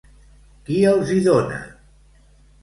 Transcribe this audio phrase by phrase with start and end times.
[0.69, 1.61] Qui els hi dona?